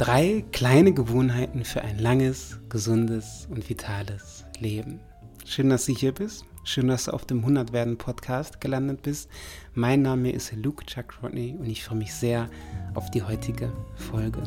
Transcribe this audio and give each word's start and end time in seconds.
Drei 0.00 0.46
kleine 0.50 0.94
Gewohnheiten 0.94 1.62
für 1.62 1.82
ein 1.82 1.98
langes, 1.98 2.58
gesundes 2.70 3.46
und 3.50 3.68
vitales 3.68 4.46
Leben. 4.58 4.98
Schön, 5.44 5.68
dass 5.68 5.84
du 5.84 5.94
hier 5.94 6.12
bist. 6.12 6.46
Schön, 6.64 6.88
dass 6.88 7.04
du 7.04 7.10
auf 7.10 7.26
dem 7.26 7.40
100 7.40 7.74
werden 7.74 7.98
Podcast 7.98 8.62
gelandet 8.62 9.02
bist. 9.02 9.28
Mein 9.74 10.00
Name 10.00 10.32
ist 10.32 10.54
Luke 10.56 10.86
Chuck 10.86 11.22
Rodney 11.22 11.54
und 11.58 11.66
ich 11.66 11.84
freue 11.84 11.98
mich 11.98 12.14
sehr 12.14 12.48
auf 12.94 13.10
die 13.10 13.22
heutige 13.22 13.70
Folge. 13.94 14.42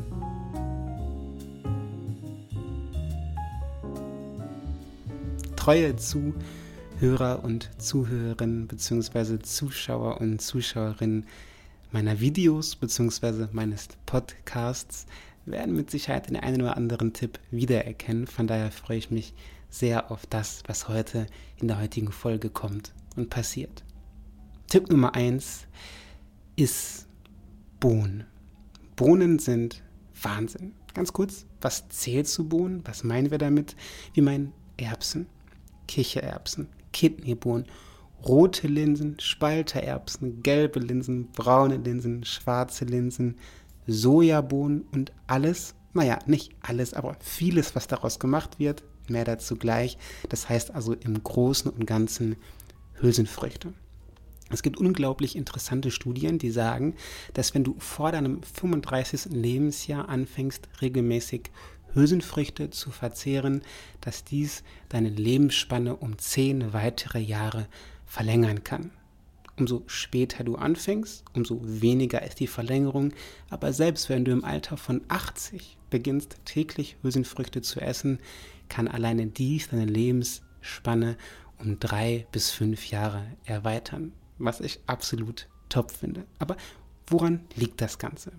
Treue 5.56 5.96
Zuhörer 5.98 7.44
und 7.44 7.70
Zuhörerinnen 7.78 8.66
bzw. 8.66 9.38
Zuschauer 9.38 10.20
und 10.20 10.42
Zuschauerinnen 10.42 11.28
meiner 11.91 12.20
Videos 12.20 12.76
bzw. 12.76 13.49
meines 13.52 13.90
Podcasts 14.08 15.05
werden 15.46 15.76
mit 15.76 15.92
Sicherheit 15.92 16.30
den 16.30 16.38
einen 16.38 16.62
oder 16.62 16.78
anderen 16.78 17.14
Tipp 17.14 17.40
wiedererkennen. 17.52 18.28
Von 18.28 18.48
daher 18.48 18.72
freue 18.72 18.98
ich 18.98 19.12
mich 19.12 19.34
sehr 19.70 20.12
auf 20.12 20.26
das, 20.26 20.64
was 20.68 20.88
heute 20.88 21.28
in 21.60 21.68
der 21.68 21.80
heutigen 21.80 22.12
Folge 22.12 22.50
kommt 22.50 22.94
und 23.16 23.30
passiert. 23.30 23.84
Tipp 24.68 24.90
Nummer 24.90 25.16
1 25.16 25.68
ist 26.56 27.08
Bohnen. 27.80 28.26
Bohnen 28.96 29.40
sind 29.40 29.84
Wahnsinn. 30.22 30.74
Ganz 30.94 31.12
kurz, 31.12 31.46
was 31.62 31.90
zählt 31.90 32.28
zu 32.28 32.48
Bohnen? 32.48 32.82
Was 32.86 33.04
meinen 33.04 33.32
wir 33.32 33.40
damit? 33.40 33.76
Wir 34.14 34.24
meinen 34.24 34.54
Erbsen, 34.78 35.28
Kichererbsen, 35.88 36.70
Kidneybohnen, 36.91 37.66
rote 38.26 38.68
Linsen, 38.68 39.20
Spaltererbsen, 39.20 40.44
gelbe 40.44 40.80
Linsen, 40.80 41.32
braune 41.32 41.78
Linsen, 41.78 42.24
schwarze 42.24 42.86
Linsen, 42.86 43.36
Sojabohnen 43.87 44.85
und 44.91 45.12
alles, 45.27 45.76
naja, 45.93 46.20
nicht 46.26 46.53
alles, 46.62 46.93
aber 46.93 47.17
vieles, 47.20 47.76
was 47.76 47.87
daraus 47.87 48.20
gemacht 48.20 48.59
wird, 48.59 48.84
mehr 49.07 49.26
dazu 49.26 49.55
gleich. 49.55 49.98
Das 50.29 50.49
heißt 50.49 50.71
also 50.71 50.93
im 50.93 51.23
Großen 51.23 51.70
und 51.71 51.85
Ganzen 51.85 52.35
Hülsenfrüchte. 52.99 53.73
Es 54.49 54.61
gibt 54.61 54.77
unglaublich 54.77 55.35
interessante 55.35 55.89
Studien, 55.89 56.37
die 56.37 56.51
sagen, 56.51 56.95
dass 57.34 57.54
wenn 57.54 57.63
du 57.63 57.76
vor 57.79 58.11
deinem 58.11 58.41
35. 58.43 59.34
Lebensjahr 59.34 60.09
anfängst, 60.09 60.67
regelmäßig 60.81 61.51
Hülsenfrüchte 61.93 62.70
zu 62.70 62.91
verzehren, 62.91 63.61
dass 64.01 64.23
dies 64.23 64.63
deine 64.89 65.09
Lebensspanne 65.09 65.95
um 65.95 66.17
zehn 66.17 66.73
weitere 66.73 67.19
Jahre 67.19 67.67
verlängern 68.06 68.63
kann 68.63 68.91
umso 69.57 69.84
später 69.88 70.44
du 70.44 70.56
anfängst, 70.56 71.23
umso 71.34 71.59
weniger 71.63 72.23
ist 72.23 72.40
die 72.40 72.47
Verlängerung. 72.47 73.13
Aber 73.50 73.73
selbst 73.73 74.09
wenn 74.09 74.25
du 74.25 74.31
im 74.31 74.44
Alter 74.44 74.78
von 74.78 75.01
80 75.07 75.78
beginnst, 75.90 76.38
täglich 76.45 76.97
Hülsenfrüchte 77.01 77.62
zu 77.62 77.79
essen, 77.79 78.19
kann 78.69 78.88
alleine 78.88 79.28
dies 79.28 79.69
deine 79.69 79.85
Lebensspanne 79.85 81.18
um 81.59 81.79
drei 81.79 82.25
bis 82.31 82.50
fünf 82.50 82.90
Jahre 82.90 83.25
erweitern, 83.45 84.12
was 84.38 84.59
ich 84.59 84.79
absolut 84.88 85.47
top 85.69 85.91
finde. 85.91 86.25
Aber 86.40 86.57
woran 87.07 87.41
liegt 87.56 87.81
das 87.81 88.00
Ganze? 88.00 88.31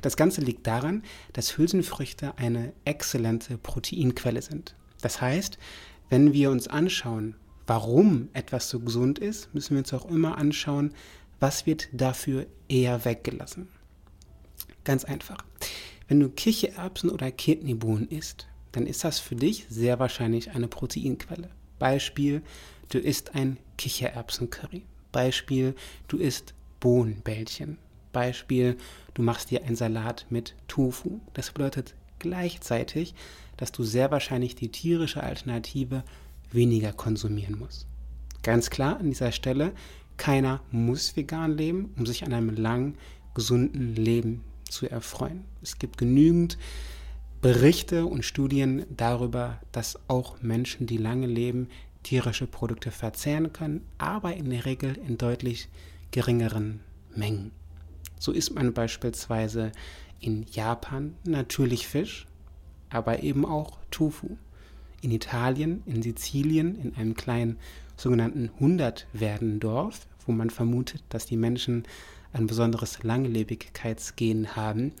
Das 0.00 0.16
Ganze 0.16 0.40
liegt 0.40 0.66
daran, 0.66 1.02
dass 1.32 1.58
Hülsenfrüchte 1.58 2.38
eine 2.38 2.72
exzellente 2.84 3.58
Proteinquelle 3.58 4.42
sind. 4.42 4.74
Das 5.00 5.20
heißt, 5.20 5.58
wenn 6.08 6.32
wir 6.32 6.50
uns 6.50 6.68
anschauen, 6.68 7.34
warum 7.66 8.28
etwas 8.32 8.68
so 8.68 8.80
gesund 8.80 9.18
ist, 9.18 9.54
müssen 9.54 9.74
wir 9.74 9.78
uns 9.78 9.92
auch 9.92 10.10
immer 10.10 10.38
anschauen, 10.38 10.92
was 11.40 11.66
wird 11.66 11.88
dafür 11.92 12.46
eher 12.68 13.04
weggelassen. 13.04 13.68
Ganz 14.84 15.04
einfach. 15.04 15.38
Wenn 16.08 16.20
du 16.20 16.28
Kichererbsen 16.28 17.10
oder 17.10 17.30
Kidneybohnen 17.30 18.08
isst, 18.08 18.46
dann 18.72 18.86
ist 18.86 19.04
das 19.04 19.18
für 19.18 19.36
dich 19.36 19.66
sehr 19.68 19.98
wahrscheinlich 19.98 20.50
eine 20.50 20.68
Proteinquelle. 20.68 21.50
Beispiel, 21.78 22.42
du 22.90 22.98
isst 22.98 23.34
ein 23.34 23.58
Kichererbsencurry. 23.76 24.82
Beispiel, 25.10 25.74
du 26.08 26.16
isst 26.18 26.54
Bohnenbällchen. 26.80 27.78
Beispiel, 28.12 28.76
du 29.14 29.22
machst 29.22 29.50
dir 29.50 29.64
einen 29.64 29.76
Salat 29.76 30.26
mit 30.30 30.54
Tofu. 30.68 31.20
Das 31.34 31.50
bedeutet 31.50 31.94
gleichzeitig, 32.18 33.14
dass 33.56 33.72
du 33.72 33.84
sehr 33.84 34.10
wahrscheinlich 34.10 34.54
die 34.54 34.70
tierische 34.70 35.22
Alternative 35.22 36.04
weniger 36.52 36.92
konsumieren 36.92 37.58
muss. 37.58 37.86
Ganz 38.42 38.70
klar 38.70 38.98
an 38.98 39.10
dieser 39.10 39.32
Stelle, 39.32 39.72
keiner 40.16 40.60
muss 40.70 41.16
vegan 41.16 41.56
leben, 41.56 41.92
um 41.96 42.06
sich 42.06 42.24
an 42.24 42.32
einem 42.32 42.54
langen, 42.54 42.96
gesunden 43.34 43.94
Leben 43.94 44.44
zu 44.68 44.88
erfreuen. 44.88 45.44
Es 45.62 45.78
gibt 45.78 45.98
genügend 45.98 46.58
Berichte 47.40 48.06
und 48.06 48.24
Studien 48.24 48.84
darüber, 48.96 49.58
dass 49.72 49.98
auch 50.08 50.40
Menschen, 50.42 50.86
die 50.86 50.96
lange 50.96 51.26
leben, 51.26 51.68
tierische 52.02 52.46
Produkte 52.46 52.90
verzehren 52.90 53.52
können, 53.52 53.82
aber 53.98 54.34
in 54.34 54.50
der 54.50 54.64
Regel 54.64 54.96
in 55.06 55.18
deutlich 55.18 55.68
geringeren 56.10 56.80
Mengen. 57.14 57.52
So 58.18 58.32
isst 58.32 58.54
man 58.54 58.72
beispielsweise 58.72 59.72
in 60.20 60.46
Japan 60.52 61.14
natürlich 61.24 61.88
Fisch, 61.88 62.26
aber 62.90 63.22
eben 63.22 63.44
auch 63.44 63.78
Tofu 63.90 64.36
in 65.02 65.10
Italien, 65.10 65.82
in 65.84 66.02
Sizilien, 66.02 66.76
in 66.76 66.94
einem 66.96 67.14
kleinen 67.14 67.58
sogenannten 67.96 68.50
Hundertwerdendorf, 68.58 70.06
wo 70.26 70.32
man 70.32 70.48
vermutet, 70.48 71.02
dass 71.10 71.26
die 71.26 71.36
Menschen 71.36 71.84
ein 72.32 72.46
besonderes 72.46 73.02
Langlebigkeitsgen 73.02 74.56
haben, 74.56 74.92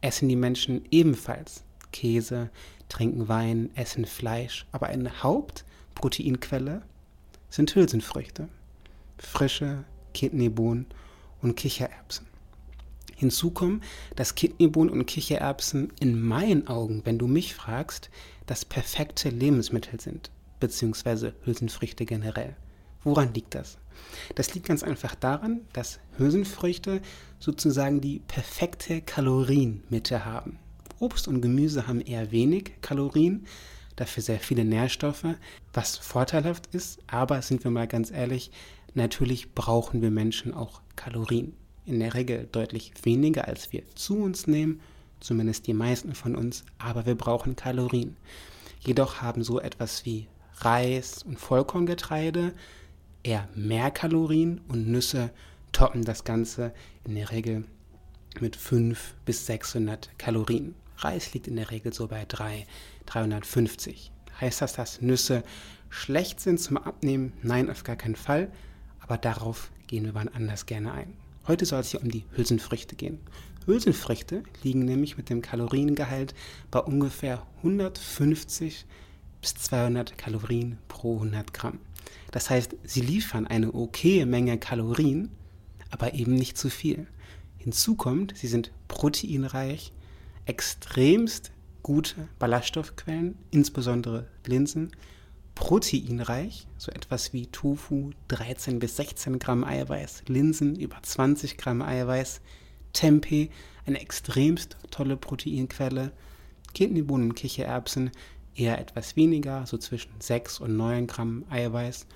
essen 0.00 0.28
die 0.28 0.36
Menschen 0.36 0.84
ebenfalls 0.90 1.62
Käse, 1.92 2.50
trinken 2.88 3.28
Wein, 3.28 3.70
essen 3.74 4.06
Fleisch, 4.06 4.66
aber 4.72 4.86
eine 4.86 5.22
Hauptproteinquelle 5.22 6.82
sind 7.50 7.74
Hülsenfrüchte, 7.74 8.48
frische 9.18 9.84
Kidneybohnen 10.14 10.86
und 11.42 11.56
Kichererbsen. 11.56 12.29
Hinzu 13.20 13.50
kommen, 13.50 13.82
dass 14.16 14.34
Kidneybohnen 14.34 14.90
und 14.90 15.04
Kichererbsen 15.04 15.92
in 16.00 16.20
meinen 16.20 16.66
Augen, 16.68 17.02
wenn 17.04 17.18
du 17.18 17.26
mich 17.26 17.54
fragst, 17.54 18.08
das 18.46 18.64
perfekte 18.64 19.28
Lebensmittel 19.28 20.00
sind, 20.00 20.30
beziehungsweise 20.58 21.34
Hülsenfrüchte 21.44 22.06
generell. 22.06 22.56
Woran 23.04 23.34
liegt 23.34 23.54
das? 23.54 23.76
Das 24.36 24.54
liegt 24.54 24.66
ganz 24.66 24.82
einfach 24.82 25.14
daran, 25.14 25.60
dass 25.74 26.00
Hülsenfrüchte 26.16 27.02
sozusagen 27.38 28.00
die 28.00 28.20
perfekte 28.20 29.02
Kalorienmitte 29.02 30.24
haben. 30.24 30.58
Obst 30.98 31.28
und 31.28 31.42
Gemüse 31.42 31.86
haben 31.86 32.00
eher 32.00 32.30
wenig 32.30 32.72
Kalorien, 32.80 33.46
dafür 33.96 34.22
sehr 34.22 34.38
viele 34.38 34.64
Nährstoffe, 34.64 35.26
was 35.74 35.98
vorteilhaft 35.98 36.74
ist, 36.74 37.00
aber 37.06 37.42
sind 37.42 37.64
wir 37.64 37.70
mal 37.70 37.86
ganz 37.86 38.10
ehrlich, 38.10 38.50
natürlich 38.94 39.54
brauchen 39.54 40.00
wir 40.00 40.10
Menschen 40.10 40.54
auch 40.54 40.80
Kalorien. 40.96 41.54
In 41.86 42.00
der 42.00 42.14
Regel 42.14 42.48
deutlich 42.52 42.92
weniger, 43.02 43.48
als 43.48 43.72
wir 43.72 43.82
zu 43.94 44.18
uns 44.18 44.46
nehmen 44.46 44.80
zumindest 45.20 45.66
die 45.66 45.74
meisten 45.74 46.14
von 46.14 46.34
uns, 46.34 46.64
aber 46.78 47.06
wir 47.06 47.14
brauchen 47.14 47.56
Kalorien. 47.56 48.16
Jedoch 48.80 49.20
haben 49.20 49.44
so 49.44 49.60
etwas 49.60 50.04
wie 50.04 50.26
Reis 50.58 51.22
und 51.22 51.38
Vollkorngetreide 51.38 52.54
eher 53.22 53.48
mehr 53.54 53.90
Kalorien 53.90 54.60
und 54.68 54.88
Nüsse 54.88 55.30
toppen 55.72 56.04
das 56.04 56.24
Ganze 56.24 56.72
in 57.04 57.14
der 57.14 57.30
Regel 57.30 57.64
mit 58.40 58.56
5 58.56 59.14
bis 59.24 59.46
600 59.46 60.18
Kalorien. 60.18 60.74
Reis 60.96 61.32
liegt 61.32 61.48
in 61.48 61.56
der 61.56 61.70
Regel 61.70 61.92
so 61.92 62.08
bei 62.08 62.24
3, 62.26 62.66
350. 63.06 64.10
Heißt 64.40 64.62
das, 64.62 64.72
dass 64.74 65.00
Nüsse 65.02 65.42
schlecht 65.90 66.40
sind 66.40 66.60
zum 66.60 66.78
Abnehmen? 66.78 67.32
Nein, 67.42 67.70
auf 67.70 67.84
gar 67.84 67.96
keinen 67.96 68.16
Fall. 68.16 68.50
Aber 69.00 69.18
darauf 69.18 69.70
gehen 69.86 70.04
wir 70.04 70.14
wann 70.14 70.28
anders 70.28 70.66
gerne 70.66 70.92
ein. 70.92 71.19
Heute 71.46 71.64
soll 71.64 71.80
es 71.80 71.90
hier 71.90 72.02
um 72.02 72.10
die 72.10 72.24
Hülsenfrüchte 72.36 72.96
gehen. 72.96 73.18
Hülsenfrüchte 73.66 74.42
liegen 74.62 74.84
nämlich 74.84 75.16
mit 75.16 75.30
dem 75.30 75.42
Kaloriengehalt 75.42 76.34
bei 76.70 76.80
ungefähr 76.80 77.46
150 77.58 78.86
bis 79.40 79.54
200 79.54 80.18
Kalorien 80.18 80.78
pro 80.88 81.14
100 81.14 81.52
Gramm. 81.54 81.78
Das 82.30 82.50
heißt, 82.50 82.76
sie 82.84 83.00
liefern 83.00 83.46
eine 83.46 83.74
okaye 83.74 84.26
Menge 84.26 84.58
Kalorien, 84.58 85.30
aber 85.90 86.14
eben 86.14 86.34
nicht 86.34 86.58
zu 86.58 86.68
viel. 86.68 87.06
Hinzu 87.58 87.94
kommt, 87.94 88.36
sie 88.36 88.48
sind 88.48 88.70
proteinreich, 88.88 89.92
extremst 90.46 91.52
gute 91.82 92.28
Ballaststoffquellen, 92.38 93.36
insbesondere 93.50 94.26
Linsen, 94.46 94.92
proteinreich, 95.60 96.66
so 96.78 96.90
etwas 96.90 97.34
wie 97.34 97.46
Tofu, 97.46 98.10
13 98.28 98.78
bis 98.78 98.96
16 98.96 99.38
Gramm 99.38 99.62
Eiweiß, 99.62 100.24
Linsen 100.26 100.74
über 100.74 100.96
20 101.02 101.58
Gramm 101.58 101.82
Eiweiß, 101.82 102.40
Tempeh, 102.94 103.50
eine 103.86 104.00
extremst 104.00 104.78
tolle 104.90 105.18
Proteinquelle. 105.18 106.12
Kidneybohnen 106.72 107.34
Kichererbsen 107.34 108.10
eher 108.56 108.78
etwas 108.78 109.16
weniger, 109.16 109.66
so 109.66 109.76
zwischen 109.76 110.10
6 110.18 110.60
und 110.60 110.76
9 110.78 111.06
Gramm 111.06 111.44
Eiweiß. 111.50 112.06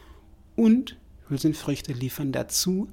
Und 0.56 0.96
Hülsenfrüchte 1.29 1.93
liefern 1.93 2.32
dazu 2.32 2.88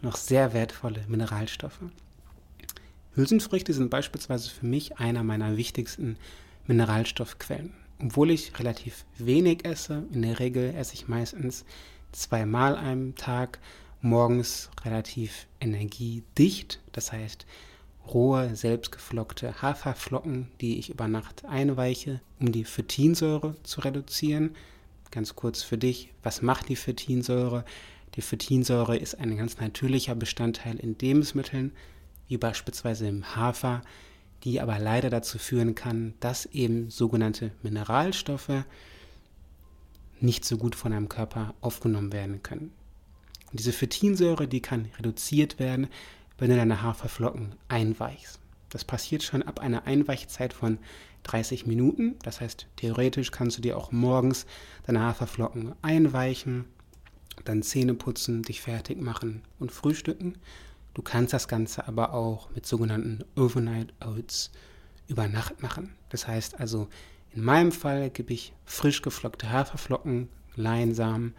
noch 0.00 0.16
sehr 0.16 0.54
wertvolle 0.54 1.04
Mineralstoffe. 1.08 1.80
Hülsenfrüchte 3.14 3.74
sind 3.74 3.90
beispielsweise 3.90 4.48
für 4.48 4.64
mich 4.64 4.96
einer 4.96 5.24
meiner 5.24 5.58
wichtigsten 5.58 6.16
Mineralstoffquellen. 6.66 7.74
Obwohl 8.02 8.30
ich 8.30 8.58
relativ 8.58 9.04
wenig 9.18 9.64
esse, 9.64 10.04
in 10.12 10.22
der 10.22 10.38
Regel 10.38 10.74
esse 10.74 10.94
ich 10.94 11.08
meistens 11.08 11.64
zweimal 12.12 12.76
am 12.76 13.14
Tag, 13.14 13.58
morgens 14.00 14.70
relativ 14.84 15.46
energiedicht, 15.60 16.80
das 16.92 17.12
heißt 17.12 17.46
rohe, 18.06 18.56
selbstgeflockte 18.56 19.60
Haferflocken, 19.60 20.48
die 20.60 20.78
ich 20.78 20.90
über 20.90 21.08
Nacht 21.08 21.44
einweiche, 21.44 22.20
um 22.40 22.50
die 22.50 22.64
Phytinsäure 22.64 23.54
zu 23.62 23.82
reduzieren. 23.82 24.56
Ganz 25.10 25.36
kurz 25.36 25.62
für 25.62 25.76
dich, 25.76 26.10
was 26.22 26.40
macht 26.40 26.68
die 26.68 26.76
Phytinsäure? 26.76 27.64
Die 28.14 28.22
Phytinsäure 28.22 28.96
ist 28.96 29.18
ein 29.18 29.36
ganz 29.36 29.58
natürlicher 29.58 30.14
Bestandteil 30.14 30.76
in 30.78 30.96
Lebensmitteln, 30.98 31.72
wie 32.28 32.38
beispielsweise 32.38 33.06
im 33.06 33.36
Hafer, 33.36 33.82
die 34.44 34.60
aber 34.60 34.78
leider 34.78 35.10
dazu 35.10 35.38
führen 35.38 35.74
kann, 35.74 36.14
dass 36.20 36.46
eben 36.46 36.90
sogenannte 36.90 37.52
Mineralstoffe 37.62 38.64
nicht 40.20 40.44
so 40.44 40.56
gut 40.56 40.74
von 40.74 40.92
einem 40.92 41.08
Körper 41.08 41.54
aufgenommen 41.60 42.12
werden 42.12 42.42
können. 42.42 42.72
Und 43.50 43.58
diese 43.58 43.72
Phytinsäure, 43.72 44.46
die 44.46 44.60
kann 44.60 44.90
reduziert 44.98 45.58
werden, 45.58 45.88
wenn 46.38 46.50
du 46.50 46.56
deine 46.56 46.82
Haferflocken 46.82 47.54
einweichst. 47.68 48.38
Das 48.70 48.84
passiert 48.84 49.22
schon 49.22 49.42
ab 49.42 49.60
einer 49.60 49.86
Einweichzeit 49.86 50.52
von 50.52 50.78
30 51.24 51.66
Minuten. 51.66 52.16
Das 52.22 52.40
heißt, 52.40 52.66
theoretisch 52.76 53.30
kannst 53.30 53.58
du 53.58 53.62
dir 53.62 53.76
auch 53.76 53.92
morgens 53.92 54.46
deine 54.86 55.00
Haferflocken 55.00 55.74
einweichen, 55.82 56.64
dann 57.44 57.62
Zähne 57.62 57.94
putzen, 57.94 58.42
dich 58.42 58.60
fertig 58.60 59.00
machen 59.00 59.42
und 59.58 59.72
frühstücken. 59.72 60.36
Du 60.94 61.02
kannst 61.02 61.32
das 61.32 61.48
Ganze 61.48 61.86
aber 61.86 62.14
auch 62.14 62.50
mit 62.50 62.66
sogenannten 62.66 63.24
Overnight 63.36 63.92
Oats 64.00 64.50
über 65.06 65.28
Nacht 65.28 65.62
machen. 65.62 65.94
Das 66.08 66.26
heißt 66.26 66.58
also, 66.58 66.88
in 67.32 67.44
meinem 67.44 67.72
Fall 67.72 68.10
gebe 68.10 68.32
ich 68.32 68.52
frisch 68.64 69.02
geflockte 69.02 69.50
Haferflocken, 69.50 70.28
Leinsamen, 70.56 71.34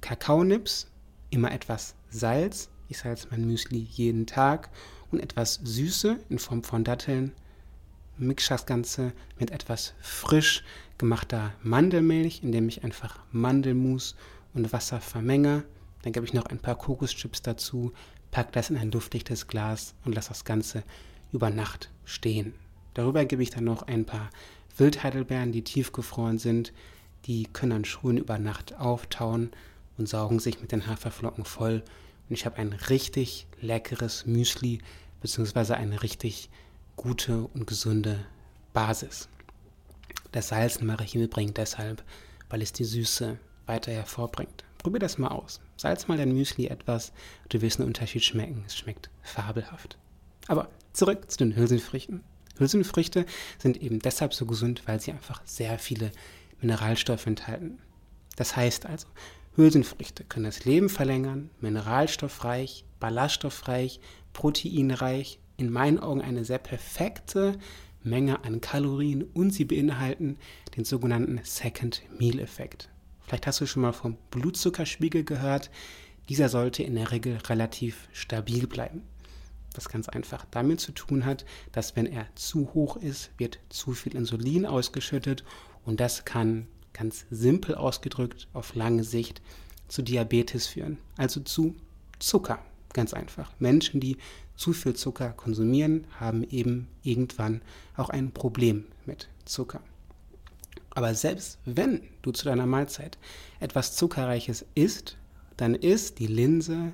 Kakaonips, 0.00 0.88
immer 1.30 1.52
etwas 1.52 1.94
Salz. 2.10 2.70
Ich 2.88 2.98
salze 2.98 3.28
mein 3.30 3.46
Müsli 3.46 3.78
jeden 3.78 4.26
Tag 4.26 4.70
und 5.10 5.20
etwas 5.20 5.60
Süße 5.62 6.18
in 6.28 6.38
Form 6.38 6.64
von 6.64 6.84
Datteln. 6.84 7.32
Mixe 8.16 8.48
das 8.48 8.66
Ganze 8.66 9.12
mit 9.38 9.52
etwas 9.52 9.94
frisch 10.00 10.64
gemachter 10.96 11.52
Mandelmilch, 11.62 12.42
indem 12.42 12.68
ich 12.68 12.82
einfach 12.82 13.20
Mandelmus 13.30 14.16
und 14.54 14.72
Wasser 14.72 15.00
vermenge. 15.00 15.64
Dann 16.02 16.12
gebe 16.12 16.26
ich 16.26 16.32
noch 16.32 16.46
ein 16.46 16.58
paar 16.58 16.76
Kokoschips 16.76 17.42
dazu, 17.42 17.92
pack 18.30 18.52
das 18.52 18.70
in 18.70 18.76
ein 18.76 18.90
luftdichtes 18.90 19.46
Glas 19.46 19.94
und 20.04 20.14
lasse 20.14 20.30
das 20.30 20.44
Ganze 20.44 20.82
über 21.32 21.50
Nacht 21.50 21.90
stehen. 22.04 22.54
Darüber 22.94 23.24
gebe 23.24 23.42
ich 23.42 23.50
dann 23.50 23.64
noch 23.64 23.82
ein 23.82 24.04
paar 24.04 24.30
Wildheidelbeeren, 24.76 25.52
die 25.52 25.62
tiefgefroren 25.62 26.38
sind. 26.38 26.72
Die 27.26 27.44
können 27.44 27.70
dann 27.70 27.84
schon 27.84 28.16
über 28.16 28.38
Nacht 28.38 28.78
auftauen 28.78 29.50
und 29.96 30.08
saugen 30.08 30.38
sich 30.38 30.60
mit 30.60 30.72
den 30.72 30.86
Haferflocken 30.86 31.44
voll. 31.44 31.82
Und 32.28 32.34
ich 32.34 32.46
habe 32.46 32.56
ein 32.56 32.72
richtig 32.72 33.46
leckeres 33.60 34.26
Müsli 34.26 34.80
beziehungsweise 35.20 35.76
eine 35.76 36.02
richtig 36.02 36.50
gute 36.96 37.42
und 37.54 37.66
gesunde 37.66 38.24
Basis. 38.72 39.28
Das 40.32 40.48
Salzen 40.48 40.86
mache 40.86 41.04
ich 41.04 41.14
im 41.14 41.22
Übrigen 41.22 41.54
deshalb, 41.54 42.02
weil 42.50 42.62
es 42.62 42.72
die 42.72 42.84
Süße 42.84 43.38
weiter 43.66 43.92
hervorbringt. 43.92 44.64
Probier 44.78 45.00
das 45.00 45.18
mal 45.18 45.28
aus. 45.28 45.60
Salz 45.76 46.08
mal 46.08 46.16
dein 46.16 46.32
Müsli 46.32 46.68
etwas, 46.68 47.12
du 47.48 47.60
wirst 47.60 47.78
einen 47.78 47.88
Unterschied 47.88 48.24
schmecken. 48.24 48.64
Es 48.66 48.76
schmeckt 48.76 49.10
fabelhaft. 49.22 49.98
Aber 50.46 50.68
zurück 50.92 51.30
zu 51.30 51.38
den 51.38 51.56
Hülsenfrüchten. 51.56 52.22
Hülsenfrüchte 52.58 53.26
sind 53.58 53.80
eben 53.82 54.00
deshalb 54.00 54.34
so 54.34 54.46
gesund, 54.46 54.82
weil 54.86 55.00
sie 55.00 55.12
einfach 55.12 55.42
sehr 55.44 55.78
viele 55.78 56.10
Mineralstoffe 56.60 57.26
enthalten. 57.26 57.78
Das 58.36 58.56
heißt 58.56 58.86
also, 58.86 59.08
Hülsenfrüchte 59.56 60.24
können 60.24 60.44
das 60.44 60.64
Leben 60.64 60.88
verlängern, 60.88 61.50
mineralstoffreich, 61.60 62.84
ballaststoffreich, 63.00 64.00
proteinreich, 64.32 65.40
in 65.56 65.70
meinen 65.70 65.98
Augen 65.98 66.22
eine 66.22 66.44
sehr 66.44 66.58
perfekte 66.58 67.58
Menge 68.02 68.44
an 68.44 68.60
Kalorien 68.60 69.24
und 69.24 69.50
sie 69.50 69.64
beinhalten 69.64 70.38
den 70.76 70.84
sogenannten 70.84 71.40
Second 71.42 72.02
Meal 72.16 72.38
Effekt. 72.38 72.88
Vielleicht 73.28 73.46
hast 73.46 73.60
du 73.60 73.66
schon 73.66 73.82
mal 73.82 73.92
vom 73.92 74.16
Blutzuckerspiegel 74.30 75.22
gehört. 75.22 75.70
Dieser 76.30 76.48
sollte 76.48 76.82
in 76.82 76.94
der 76.94 77.10
Regel 77.10 77.36
relativ 77.36 78.08
stabil 78.14 78.66
bleiben. 78.66 79.02
Was 79.74 79.90
ganz 79.90 80.08
einfach 80.08 80.46
damit 80.50 80.80
zu 80.80 80.92
tun 80.92 81.26
hat, 81.26 81.44
dass 81.72 81.94
wenn 81.94 82.06
er 82.06 82.26
zu 82.36 82.72
hoch 82.72 82.96
ist, 82.96 83.30
wird 83.36 83.58
zu 83.68 83.92
viel 83.92 84.16
Insulin 84.16 84.64
ausgeschüttet 84.64 85.44
und 85.84 86.00
das 86.00 86.24
kann 86.24 86.68
ganz 86.94 87.26
simpel 87.30 87.74
ausgedrückt 87.74 88.48
auf 88.54 88.74
lange 88.74 89.04
Sicht 89.04 89.42
zu 89.88 90.00
Diabetes 90.00 90.66
führen, 90.66 90.96
also 91.18 91.40
zu 91.40 91.76
Zucker. 92.18 92.64
Ganz 92.94 93.12
einfach. 93.12 93.52
Menschen, 93.58 94.00
die 94.00 94.16
zu 94.56 94.72
viel 94.72 94.94
Zucker 94.94 95.30
konsumieren, 95.32 96.06
haben 96.18 96.44
eben 96.44 96.88
irgendwann 97.02 97.60
auch 97.94 98.08
ein 98.08 98.32
Problem 98.32 98.86
mit 99.04 99.28
Zucker. 99.44 99.82
Aber 100.98 101.14
selbst 101.14 101.60
wenn 101.64 102.00
du 102.22 102.32
zu 102.32 102.44
deiner 102.44 102.66
Mahlzeit 102.66 103.18
etwas 103.60 103.94
Zuckerreiches 103.94 104.66
isst, 104.74 105.16
dann 105.56 105.76
ist 105.76 106.18
die 106.18 106.26
Linse, 106.26 106.90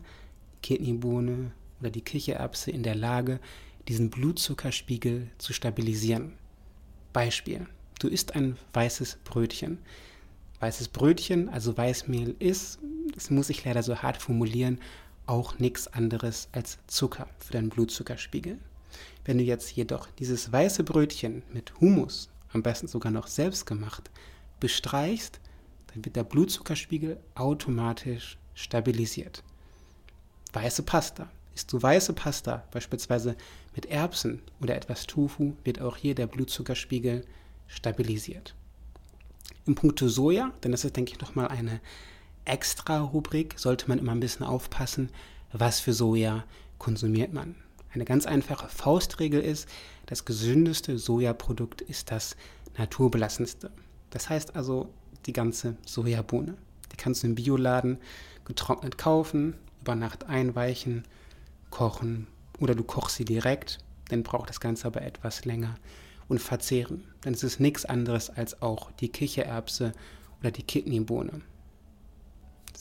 Kidneybohne 0.62 1.53
oder 1.81 1.89
die 1.89 2.03
Kichererbse 2.03 2.71
in 2.71 2.83
der 2.83 2.97
Lage, 2.97 3.41
diesen 3.89 4.11
Blutzuckerspiegel 4.11 5.31
zu 5.39 5.55
stabilisieren. 5.55 6.35
Beispiel, 7.15 7.67
du 7.99 8.09
isst 8.09 8.35
ein 8.35 8.59
weißes 8.75 9.21
Brötchen. 9.25 9.79
Weißes 10.61 10.89
Brötchen, 10.89 11.49
also 11.49 11.75
Weißmehl 11.75 12.37
ist, 12.41 12.81
das 13.15 13.31
muss 13.31 13.49
ich 13.49 13.65
leider 13.65 13.83
so 13.83 13.97
hart 13.97 14.19
formulieren, 14.19 14.81
auch 15.25 15.59
nichts 15.59 15.89
anderes 15.89 16.49
als 16.53 16.77
Zucker 16.89 17.27
für 17.39 17.55
deinen 17.55 17.71
Blutzuckerspiegel. 17.71 18.59
Wenn 19.25 19.39
du 19.39 19.45
jetzt 19.45 19.75
jedoch 19.75 20.09
dieses 20.19 20.53
weiße 20.53 20.85
Brötchen 20.85 21.43
mit 21.55 21.73
Humus 21.81 22.29
am 22.55 22.62
besten 22.62 22.89
sogar 22.89 23.12
noch 23.12 23.27
selbst 23.27 23.67
gemacht, 23.67 24.11
bestreichst, 24.61 25.41
dann 25.93 26.05
wird 26.05 26.17
der 26.17 26.25
Blutzuckerspiegel 26.25 27.19
automatisch 27.35 28.39
stabilisiert. 28.55 29.43
Weiße 30.53 30.83
Pasta. 30.83 31.29
Isst 31.55 31.73
du 31.73 31.81
weiße 31.81 32.15
Pasta, 32.15 32.65
beispielsweise 32.73 33.37
mit 33.77 33.87
Erbsen 33.87 34.43
oder 34.61 34.75
etwas 34.75 35.06
Tofu, 35.06 35.55
wird 35.63 35.81
auch 35.81 35.96
hier 35.96 36.15
der 36.15 36.27
Blutzuckerspiegel 36.27 37.25
stabilisiert. 37.69 38.56
Im 39.67 39.77
Punkto 39.77 40.08
Soja, 40.08 40.53
denn 40.63 40.73
das 40.73 40.84
ist, 40.84 40.96
denke 40.96 41.13
ich, 41.13 41.20
nochmal 41.20 41.49
eine 41.49 41.81
extra 42.44 43.01
Rubrik, 43.01 43.55
sollte 43.56 43.89
man 43.89 43.99
immer 43.99 44.13
ein 44.13 44.20
bisschen 44.20 44.44
aufpassen, 44.44 45.11
was 45.53 45.81
für 45.81 45.93
Soja 45.93 46.44
konsumiert 46.79 47.32
man. 47.32 47.55
Eine 47.93 48.05
ganz 48.05 48.27
einfache 48.27 48.69
Faustregel 48.69 49.41
ist, 49.41 49.69
das 50.06 50.25
gesündeste 50.25 50.99
Sojaprodukt 50.99 51.81
ist 51.81 52.11
das 52.11 52.37
naturbelassenste. 52.77 53.70
Das 54.11 54.29
heißt 54.29 54.56
also 54.56 54.91
die 55.27 55.32
ganze 55.32 55.77
Sojabohne. 55.87 56.56
Die 56.93 56.96
kannst 56.96 57.23
du 57.23 57.29
im 57.29 57.34
Bioladen 57.34 57.99
getrocknet 58.44 58.99
kaufen, 58.99 59.55
über 59.81 59.94
Nacht 59.94 60.25
einweichen, 60.25 61.05
kochen 61.70 62.27
oder 62.61 62.75
du 62.75 62.84
kochst 62.84 63.17
sie 63.17 63.25
direkt, 63.25 63.79
dann 64.08 64.23
braucht 64.23 64.49
das 64.49 64.61
Ganze 64.61 64.87
aber 64.87 65.03
etwas 65.03 65.44
länger 65.44 65.75
und 66.29 66.41
verzehren. 66.41 67.05
Denn 67.25 67.34
es 67.34 67.43
ist 67.43 67.61
nichts 67.61 67.84
anderes 67.84 68.31
als 68.31 68.63
auch 68.63 68.91
die 68.93 69.08
Kichererbse 69.08 69.93
oder 70.41 70.51
die 70.51 70.63
Kidneybohne. 70.63 71.41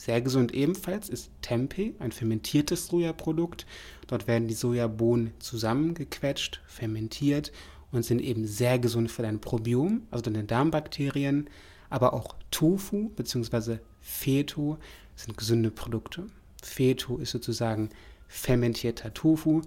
Sehr 0.04 0.20
gesund 0.20 0.52
ebenfalls 0.52 1.08
ist 1.08 1.30
Tempeh, 1.40 1.94
ein 1.98 2.12
fermentiertes 2.12 2.88
Sojaprodukt. 2.88 3.64
Dort 4.06 4.26
werden 4.26 4.48
die 4.48 4.54
Sojabohnen 4.54 5.32
zusammengequetscht, 5.38 6.60
fermentiert 6.66 7.52
und 7.90 8.04
sind 8.04 8.20
eben 8.20 8.46
sehr 8.46 8.78
gesund 8.78 9.10
für 9.10 9.22
dein 9.22 9.40
Probiom, 9.40 10.02
also 10.10 10.22
deine 10.22 10.44
Darmbakterien. 10.44 11.48
Aber 11.88 12.12
auch 12.12 12.36
Tofu 12.50 13.12
bzw. 13.16 13.78
Feto 14.02 14.76
sind 15.16 15.38
gesunde 15.38 15.70
Produkte. 15.70 16.26
Feto 16.62 17.16
ist 17.16 17.30
sozusagen 17.30 17.88
fermentierter 18.28 19.14
Tofu. 19.14 19.62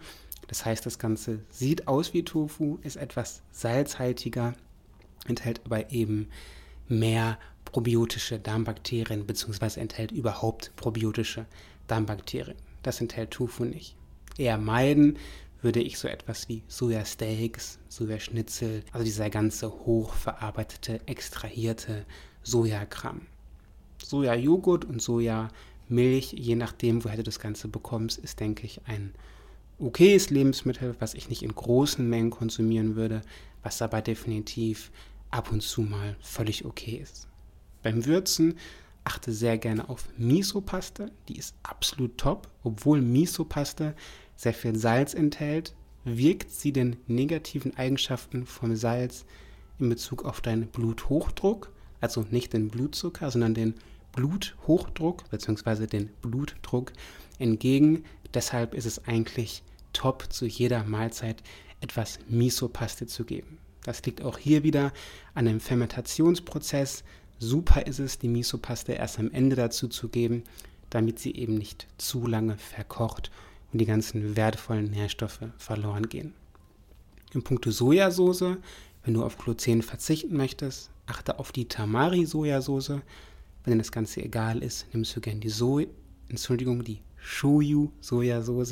Das 0.49 0.65
heißt, 0.65 0.85
das 0.85 0.99
Ganze 0.99 1.39
sieht 1.49 1.87
aus 1.87 2.13
wie 2.13 2.21
Tofu, 2.21 2.77
ist 2.83 2.97
etwas 2.97 3.41
salzhaltiger, 3.49 4.53
enthält 5.25 5.61
aber 5.65 5.91
eben 5.91 6.27
mehr 6.87 7.39
probiotische 7.71 8.39
Darmbakterien 8.39 9.25
bzw. 9.25 9.79
enthält 9.79 10.11
überhaupt 10.11 10.71
probiotische 10.75 11.45
Darmbakterien. 11.87 12.57
Das 12.83 13.01
enthält 13.01 13.31
Tofu 13.31 13.65
nicht. 13.65 13.95
Eher 14.37 14.57
meiden 14.57 15.17
würde 15.61 15.81
ich 15.81 15.97
so 15.97 16.07
etwas 16.07 16.47
wie 16.47 16.63
Sojasteaks, 16.67 17.79
Sojaschnitzel, 17.89 18.83
also 18.91 19.03
dieser 19.03 19.29
ganze 19.29 19.69
hochverarbeitete, 19.69 21.01
extrahierte 21.07 22.05
Sojakram. 22.43 23.21
Sojajoghurt 24.03 24.85
und 24.85 25.01
Sojamilch, 25.01 26.33
je 26.33 26.55
nachdem, 26.55 27.03
woher 27.03 27.17
du 27.17 27.23
das 27.23 27.39
Ganze 27.39 27.67
bekommst, 27.67 28.19
ist, 28.19 28.39
denke 28.39 28.65
ich, 28.65 28.81
ein 28.85 29.13
okayes 29.79 30.29
Lebensmittel, 30.29 30.95
was 30.99 31.13
ich 31.15 31.29
nicht 31.29 31.43
in 31.43 31.53
großen 31.53 32.07
Mengen 32.07 32.29
konsumieren 32.29 32.95
würde, 32.95 33.21
was 33.63 33.81
aber 33.81 34.01
definitiv 34.01 34.91
ab 35.29 35.51
und 35.51 35.61
zu 35.61 35.81
mal 35.81 36.15
völlig 36.21 36.65
okay 36.65 36.99
ist. 37.03 37.27
Beim 37.83 38.05
Würzen 38.05 38.57
achte 39.03 39.31
sehr 39.31 39.57
gerne 39.57 39.89
auf 39.89 40.07
Miso-Paste, 40.17 41.11
die 41.29 41.37
ist 41.37 41.55
absolut 41.63 42.17
top, 42.17 42.49
obwohl 42.63 43.01
Miso-Paste 43.01 43.95
sehr 44.35 44.53
viel 44.53 44.75
Salz 44.75 45.13
enthält, 45.13 45.73
wirkt 46.03 46.51
sie 46.51 46.71
den 46.71 46.97
negativen 47.07 47.75
Eigenschaften 47.77 48.45
vom 48.45 48.75
Salz 48.75 49.25
in 49.79 49.89
Bezug 49.89 50.25
auf 50.25 50.41
deinen 50.41 50.67
Bluthochdruck, 50.67 51.71
also 52.01 52.25
nicht 52.31 52.53
den 52.53 52.69
Blutzucker, 52.69 53.31
sondern 53.31 53.53
den 53.53 53.75
Bluthochdruck 54.13 55.29
bzw. 55.29 55.87
den 55.87 56.09
Blutdruck 56.21 56.91
entgegen. 57.39 58.03
Deshalb 58.33 58.73
ist 58.73 58.85
es 58.85 59.05
eigentlich 59.05 59.63
top, 59.93 60.31
zu 60.31 60.45
jeder 60.45 60.83
Mahlzeit 60.83 61.43
etwas 61.81 62.19
Miso-Paste 62.27 63.07
zu 63.07 63.25
geben. 63.25 63.59
Das 63.83 64.03
liegt 64.03 64.21
auch 64.21 64.37
hier 64.37 64.63
wieder 64.63 64.91
an 65.33 65.45
dem 65.45 65.59
Fermentationsprozess. 65.59 67.03
Super 67.39 67.85
ist 67.85 67.99
es, 67.99 68.17
die 68.17 68.27
Miso-Paste 68.27 68.93
erst 68.93 69.19
am 69.19 69.31
Ende 69.31 69.55
dazu 69.55 69.87
zu 69.87 70.09
geben, 70.09 70.43
damit 70.89 71.19
sie 71.19 71.35
eben 71.35 71.55
nicht 71.55 71.87
zu 71.97 72.25
lange 72.25 72.57
verkocht 72.57 73.31
und 73.71 73.79
die 73.79 73.85
ganzen 73.85 74.35
wertvollen 74.35 74.89
Nährstoffe 74.89 75.41
verloren 75.57 76.09
gehen. 76.09 76.33
In 77.33 77.43
puncto 77.43 77.69
Sojasauce, 77.69 78.57
wenn 79.03 79.13
du 79.13 79.23
auf 79.23 79.37
Glucen 79.37 79.81
verzichten 79.81 80.35
möchtest, 80.35 80.89
achte 81.05 81.39
auf 81.39 81.51
die 81.51 81.67
Tamari-Sojasauce. 81.67 83.01
Wenn 83.63 83.73
dir 83.73 83.77
das 83.77 83.91
Ganze 83.91 84.23
egal 84.23 84.63
ist, 84.63 84.87
nimmst 84.93 85.15
du 85.15 85.21
gerne 85.21 85.39
die 85.39 85.49
so 85.49 85.81
Entschuldigung, 86.29 86.83
die 86.83 86.99
Shoyu-Sojasauce. 87.21 88.71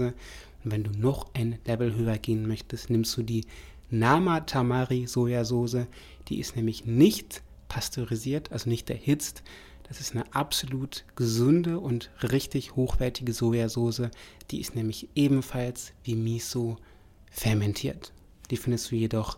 Und 0.64 0.72
wenn 0.72 0.84
du 0.84 0.92
noch 0.92 1.28
ein 1.34 1.60
Level 1.66 1.96
höher 1.96 2.18
gehen 2.18 2.48
möchtest, 2.48 2.90
nimmst 2.90 3.16
du 3.18 3.24
die 3.24 3.46
Nama 3.92 4.42
Tamari 4.42 5.06
Sojasauce. 5.06 5.86
Die 6.28 6.40
ist 6.40 6.56
nämlich 6.56 6.86
nicht 6.86 7.44
pasteurisiert, 7.68 8.52
also 8.52 8.70
nicht 8.70 8.90
erhitzt. 8.90 9.44
Das 9.88 10.00
ist 10.00 10.14
eine 10.14 10.34
absolut 10.34 11.06
gesunde 11.16 11.80
und 11.80 12.10
richtig 12.24 12.76
hochwertige 12.76 13.34
Sojasauce. 13.34 14.10
Die 14.50 14.60
ist 14.60 14.76
nämlich 14.76 15.10
ebenfalls 15.16 15.94
wie 16.04 16.16
Miso 16.16 16.78
fermentiert. 17.30 18.12
Die 18.50 18.58
findest 18.58 18.92
du 18.92 18.96
jedoch 18.96 19.38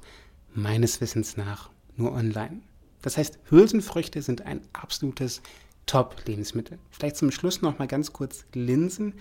meines 0.53 1.01
Wissens 1.01 1.35
nach 1.35 1.69
nur 1.95 2.13
online. 2.13 2.61
Das 3.01 3.17
heißt, 3.17 3.39
Hülsenfrüchte 3.49 4.21
sind 4.21 4.41
ein 4.43 4.61
absolutes 4.73 5.41
Top-Lebensmittel. 5.85 6.79
Vielleicht 6.91 7.17
zum 7.17 7.31
Schluss 7.31 7.61
noch 7.61 7.79
mal 7.79 7.87
ganz 7.87 8.13
kurz 8.13 8.45
Linsen. 8.53 9.13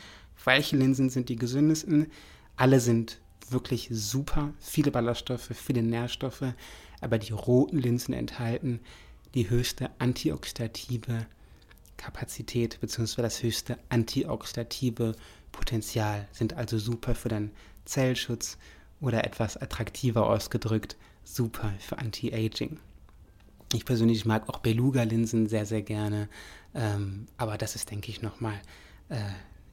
Welche 0.44 0.76
Linsen 0.76 1.10
sind 1.10 1.28
die 1.28 1.36
gesündesten? 1.36 2.10
Alle 2.56 2.80
sind 2.80 3.20
wirklich 3.48 3.88
super. 3.90 4.52
Viele 4.58 4.90
Ballaststoffe, 4.90 5.50
viele 5.54 5.82
Nährstoffe. 5.82 6.44
Aber 7.00 7.18
die 7.18 7.32
roten 7.32 7.78
Linsen 7.78 8.14
enthalten 8.14 8.80
die 9.34 9.50
höchste 9.50 9.90
antioxidative 9.98 11.26
Kapazität 11.96 12.80
bzw. 12.80 13.22
das 13.22 13.42
höchste 13.42 13.78
antioxidative 13.88 15.14
Potenzial, 15.52 16.28
sind 16.32 16.54
also 16.54 16.78
super 16.78 17.14
für 17.14 17.28
deinen 17.28 17.50
Zellschutz 17.84 18.58
oder 19.00 19.24
etwas 19.24 19.56
attraktiver 19.56 20.26
ausgedrückt, 20.26 20.96
super 21.24 21.72
für 21.78 21.98
Anti-Aging. 21.98 22.78
Ich 23.72 23.84
persönlich 23.84 24.24
mag 24.24 24.48
auch 24.48 24.58
Beluga-Linsen 24.58 25.48
sehr, 25.48 25.66
sehr 25.66 25.82
gerne, 25.82 26.28
ähm, 26.74 27.26
aber 27.36 27.58
das 27.58 27.74
ist, 27.74 27.90
denke 27.90 28.10
ich, 28.10 28.22
nochmal 28.22 28.54
äh, 29.08 29.18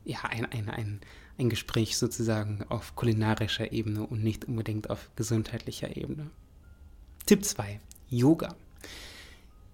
ja, 0.04 0.20
ein, 0.24 0.46
ein, 0.46 0.70
ein, 0.70 1.02
ein 1.38 1.50
Gespräch 1.50 1.98
sozusagen 1.98 2.64
auf 2.70 2.96
kulinarischer 2.96 3.72
Ebene 3.72 4.06
und 4.06 4.24
nicht 4.24 4.46
unbedingt 4.46 4.90
auf 4.90 5.10
gesundheitlicher 5.16 5.96
Ebene. 5.96 6.30
Tipp 7.26 7.46
2, 7.46 7.80
Yoga. 8.10 8.54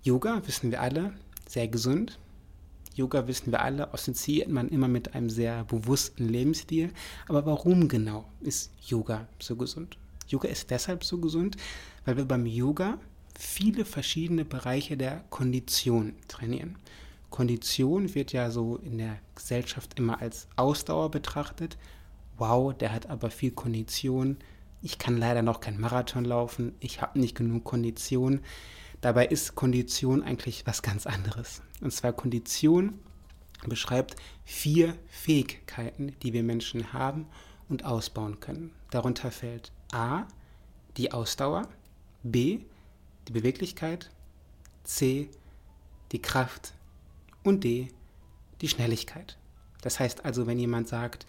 Yoga, 0.04 0.40
wissen 0.46 0.70
wir 0.70 0.82
alle, 0.82 1.14
sehr 1.48 1.68
gesund. 1.68 2.20
Yoga, 2.94 3.28
wissen 3.28 3.52
wir 3.52 3.62
alle, 3.64 3.92
assoziiert 3.92 4.50
man 4.50 4.70
immer 4.70 4.88
mit 4.88 5.16
einem 5.16 5.32
sehr 5.32 5.64
bewussten 5.64 6.30
Lebensstil. 6.30 6.92
Aber 7.28 7.48
warum 7.48 7.88
genau 7.88 8.26
ist 8.42 8.70
Yoga 8.86 9.28
so 9.40 9.56
gesund? 9.56 9.98
Yoga 10.28 10.48
ist 10.48 10.70
deshalb 10.70 11.04
so 11.04 11.18
gesund, 11.18 11.58
weil 12.06 12.18
wir 12.18 12.26
beim 12.26 12.46
Yoga 12.46 13.00
viele 13.34 13.84
verschiedene 13.84 14.46
Bereiche 14.46 14.96
der 14.96 15.24
Kondition 15.32 16.14
trainieren. 16.28 16.76
Kondition 17.32 18.14
wird 18.14 18.32
ja 18.32 18.52
so 18.52 18.76
in 18.78 19.00
der 19.00 19.18
Gesellschaft 19.34 19.98
immer 19.98 20.22
als 20.22 20.48
Ausdauer 20.56 21.10
betrachtet. 21.10 21.80
Wow, 22.38 22.76
der 22.78 22.92
hat 22.92 23.10
aber 23.10 23.32
viel 23.32 23.52
Kondition. 23.52 24.38
Ich 24.82 24.98
kann 24.98 25.18
leider 25.18 25.42
noch 25.42 25.60
kein 25.60 25.80
Marathon 25.80 26.26
laufen. 26.26 26.76
Ich 26.80 27.02
habe 27.02 27.20
nicht 27.20 27.36
genug 27.36 27.64
Kondition. 27.66 28.42
Dabei 29.02 29.26
ist 29.26 29.56
Kondition 29.56 30.24
eigentlich 30.24 30.66
was 30.66 30.82
ganz 30.82 31.06
anderes. 31.06 31.62
Und 31.82 31.92
zwar 31.92 32.14
Kondition 32.14 33.00
beschreibt 33.68 34.16
vier 34.46 34.96
Fähigkeiten, 35.08 36.16
die 36.22 36.34
wir 36.34 36.44
Menschen 36.44 36.94
haben 36.94 37.28
und 37.68 37.84
ausbauen 37.86 38.40
können. 38.40 38.72
Darunter 38.90 39.32
fällt 39.32 39.72
A, 39.92 40.26
die 40.98 41.12
Ausdauer, 41.12 41.68
B, 42.24 42.60
die 43.28 43.34
Beweglichkeit, 43.34 44.10
C, 44.84 45.30
die 46.12 46.22
Kraft 46.22 46.74
und 47.44 47.64
D, 47.64 47.90
die 48.62 48.70
Schnelligkeit. 48.70 49.38
Das 49.82 50.00
heißt 50.00 50.26
also, 50.26 50.48
wenn 50.48 50.60
jemand 50.60 50.88
sagt, 50.88 51.26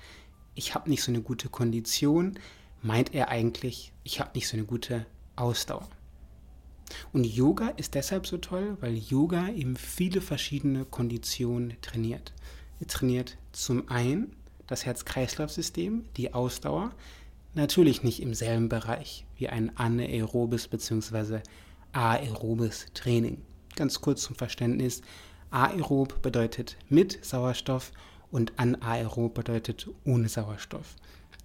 ich 0.55 0.75
habe 0.75 0.91
nicht 0.91 1.03
so 1.03 1.13
eine 1.13 1.23
gute 1.23 1.49
Kondition, 1.49 2.39
meint 2.83 3.15
er 3.15 3.29
eigentlich, 3.29 3.93
ich 4.05 4.21
habe 4.21 4.31
nicht 4.35 4.49
so 4.49 4.57
eine 4.57 4.67
gute 4.67 5.07
Ausdauer. 5.37 5.89
Und 7.13 7.25
Yoga 7.25 7.69
ist 7.77 7.95
deshalb 7.95 8.27
so 8.27 8.39
toll, 8.39 8.77
weil 8.81 8.97
Yoga 8.97 9.49
eben 9.49 9.77
viele 9.77 10.21
verschiedene 10.21 10.85
Konditionen 10.85 11.77
trainiert. 11.83 12.33
Er 12.81 12.87
trainiert 12.87 13.37
zum 13.53 13.89
einen 13.89 14.35
das 14.67 14.87
Herz-Kreislauf-System, 14.87 16.05
die 16.17 16.35
Ausdauer, 16.35 16.93
natürlich 17.55 18.03
nicht 18.03 18.23
im 18.23 18.35
selben 18.35 18.69
Bereich 18.69 19.27
wie 19.37 19.49
ein 19.49 19.77
anaerobes 19.77 20.69
bzw. 20.69 21.41
aerobes 21.93 22.87
Training. 22.95 23.43
Ganz 23.77 24.01
kurz 24.01 24.23
zum 24.23 24.37
Verständnis, 24.37 25.03
aerob 25.51 26.23
bedeutet 26.23 26.77
mit 26.89 27.25
Sauerstoff 27.25 27.93
und 28.31 28.53
anaerob 28.59 29.35
bedeutet 29.35 29.89
ohne 30.05 30.29
Sauerstoff. 30.29 30.97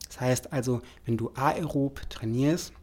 Das 0.08 0.22
heißt 0.22 0.54
also, 0.54 0.82
wenn 1.06 1.18
du 1.18 1.32
aerob 1.36 2.10
trainierst, 2.10 2.74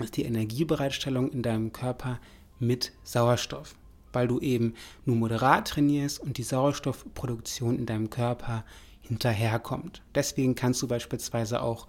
ist 0.00 0.16
die 0.16 0.24
Energiebereitstellung 0.24 1.30
in 1.30 1.42
deinem 1.42 1.72
Körper 1.72 2.20
mit 2.58 2.92
Sauerstoff, 3.02 3.74
weil 4.12 4.28
du 4.28 4.40
eben 4.40 4.74
nur 5.04 5.16
moderat 5.16 5.68
trainierst 5.68 6.20
und 6.20 6.38
die 6.38 6.42
Sauerstoffproduktion 6.42 7.78
in 7.78 7.86
deinem 7.86 8.10
Körper 8.10 8.64
hinterherkommt. 9.02 10.02
Deswegen 10.14 10.54
kannst 10.54 10.80
du 10.82 10.88
beispielsweise 10.88 11.62
auch 11.62 11.86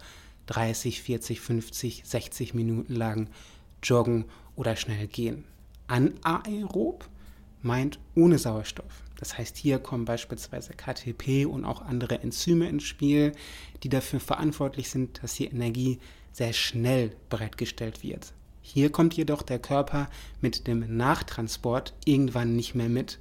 30, 0.48 1.02
40, 1.02 1.40
50, 1.40 2.04
60 2.06 2.54
Minuten 2.54 2.96
lang 2.96 3.30
joggen 3.84 4.26
oder 4.56 4.76
schnell 4.76 5.08
gehen. 5.08 5.46
Anaerob 5.88 7.08
meint 7.62 8.00
ohne 8.16 8.38
Sauerstoff. 8.38 9.04
Das 9.22 9.38
heißt, 9.38 9.56
hier 9.56 9.78
kommen 9.78 10.04
beispielsweise 10.04 10.74
KTP 10.74 11.46
und 11.46 11.64
auch 11.64 11.84
andere 11.84 12.22
Enzyme 12.22 12.68
ins 12.68 12.86
Spiel, 12.86 13.34
die 13.84 13.90
dafür 13.90 14.20
verantwortlich 14.20 14.90
sind, 14.90 15.22
dass 15.22 15.36
die 15.36 15.46
Energie 15.46 16.00
sehr 16.34 16.54
schnell 16.54 17.16
bereitgestellt 17.30 18.02
wird. 18.02 18.34
Hier 18.64 18.92
kommt 18.92 19.14
jedoch 19.14 19.44
der 19.44 19.60
Körper 19.60 20.10
mit 20.42 20.66
dem 20.66 20.98
Nachtransport 20.98 21.94
irgendwann 22.04 22.56
nicht 22.56 22.74
mehr 22.74 22.90
mit. 22.90 23.20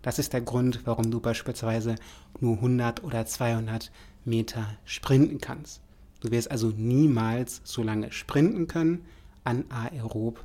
Das 0.00 0.18
ist 0.18 0.32
der 0.32 0.40
Grund, 0.40 0.80
warum 0.86 1.10
du 1.10 1.20
beispielsweise 1.20 1.96
nur 2.40 2.56
100 2.56 3.04
oder 3.04 3.26
200 3.26 3.92
Meter 4.24 4.78
sprinten 4.86 5.38
kannst. 5.38 5.82
Du 6.20 6.30
wirst 6.30 6.50
also 6.50 6.68
niemals 6.68 7.60
so 7.64 7.82
lange 7.82 8.10
sprinten 8.10 8.68
können 8.68 9.04
anaerob, 9.44 10.42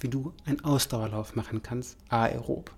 wie 0.00 0.08
du 0.08 0.32
einen 0.46 0.64
Ausdauerlauf 0.64 1.36
machen 1.36 1.62
kannst 1.62 1.96
aerob. 2.08 2.74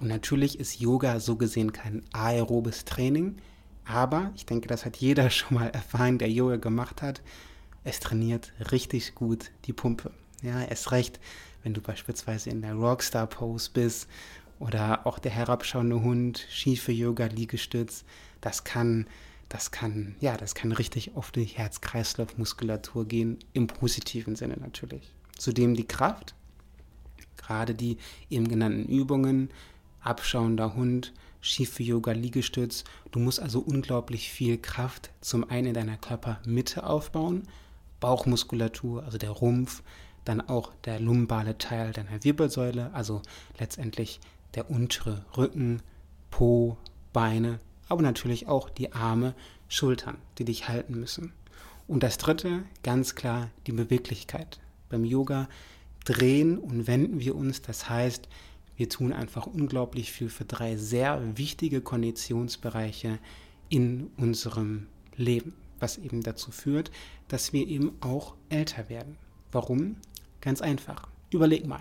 Und 0.00 0.08
natürlich 0.08 0.60
ist 0.60 0.80
Yoga 0.80 1.20
so 1.20 1.36
gesehen 1.36 1.72
kein 1.72 2.02
aerobes 2.12 2.84
Training, 2.84 3.36
aber 3.84 4.32
ich 4.36 4.46
denke, 4.46 4.68
das 4.68 4.84
hat 4.84 4.96
jeder 4.98 5.30
schon 5.30 5.58
mal 5.58 5.68
erfahren, 5.68 6.18
der 6.18 6.30
Yoga 6.30 6.56
gemacht 6.56 7.02
hat 7.02 7.20
es 7.88 8.00
trainiert 8.00 8.52
richtig 8.70 9.14
gut 9.14 9.50
die 9.64 9.72
Pumpe. 9.72 10.12
Ja, 10.42 10.62
erst 10.62 10.92
recht, 10.92 11.18
wenn 11.62 11.74
du 11.74 11.80
beispielsweise 11.80 12.50
in 12.50 12.62
der 12.62 12.74
Rockstar-Pose 12.74 13.70
bist 13.72 14.08
oder 14.58 15.06
auch 15.06 15.18
der 15.18 15.32
herabschauende 15.32 16.00
Hund, 16.02 16.46
schiefe 16.50 16.92
Yoga, 16.92 17.26
Liegestütz, 17.26 18.04
das 18.40 18.64
kann, 18.64 19.06
das 19.48 19.70
kann, 19.70 20.16
ja, 20.20 20.36
das 20.36 20.54
kann 20.54 20.72
richtig 20.72 21.16
auf 21.16 21.30
die 21.30 21.44
Herz-Kreislauf-Muskulatur 21.44 23.06
gehen, 23.06 23.38
im 23.52 23.66
positiven 23.66 24.36
Sinne 24.36 24.56
natürlich. 24.58 25.12
Zudem 25.36 25.74
die 25.74 25.86
Kraft, 25.86 26.34
gerade 27.36 27.74
die 27.74 27.96
eben 28.30 28.48
genannten 28.48 28.84
Übungen, 28.84 29.50
abschauender 30.08 30.74
Hund, 30.74 31.12
schiefe 31.40 31.82
Yoga, 31.82 32.12
Liegestütz. 32.12 32.84
Du 33.10 33.18
musst 33.20 33.40
also 33.40 33.60
unglaublich 33.60 34.30
viel 34.30 34.58
Kraft 34.58 35.10
zum 35.20 35.48
einen 35.48 35.68
in 35.68 35.74
deiner 35.74 35.96
Körpermitte 35.96 36.84
aufbauen, 36.84 37.42
Bauchmuskulatur, 38.00 39.04
also 39.04 39.18
der 39.18 39.30
Rumpf, 39.30 39.82
dann 40.24 40.40
auch 40.40 40.72
der 40.84 40.98
lumbale 40.98 41.58
Teil 41.58 41.92
deiner 41.92 42.24
Wirbelsäule, 42.24 42.90
also 42.92 43.22
letztendlich 43.58 44.20
der 44.54 44.70
untere 44.70 45.24
Rücken, 45.36 45.82
Po, 46.30 46.76
Beine, 47.12 47.60
aber 47.88 48.02
natürlich 48.02 48.48
auch 48.48 48.70
die 48.70 48.92
Arme, 48.92 49.34
Schultern, 49.68 50.16
die 50.38 50.44
dich 50.44 50.68
halten 50.68 50.98
müssen. 50.98 51.32
Und 51.86 52.02
das 52.02 52.18
dritte, 52.18 52.64
ganz 52.82 53.14
klar, 53.14 53.50
die 53.66 53.72
Beweglichkeit. 53.72 54.60
Beim 54.88 55.04
Yoga 55.04 55.48
drehen 56.04 56.58
und 56.58 56.86
wenden 56.86 57.20
wir 57.20 57.34
uns, 57.34 57.60
das 57.60 57.88
heißt, 57.88 58.28
wir 58.78 58.88
tun 58.88 59.12
einfach 59.12 59.46
unglaublich 59.46 60.12
viel 60.12 60.28
für 60.30 60.44
drei 60.44 60.76
sehr 60.76 61.20
wichtige 61.36 61.80
Konditionsbereiche 61.80 63.18
in 63.68 64.10
unserem 64.16 64.86
Leben, 65.16 65.52
was 65.80 65.98
eben 65.98 66.22
dazu 66.22 66.52
führt, 66.52 66.92
dass 67.26 67.52
wir 67.52 67.66
eben 67.66 67.96
auch 68.00 68.34
älter 68.48 68.88
werden. 68.88 69.16
Warum? 69.50 69.96
Ganz 70.40 70.62
einfach. 70.62 71.08
Überleg 71.30 71.66
mal. 71.66 71.80